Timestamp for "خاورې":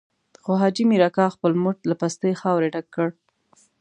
2.41-2.69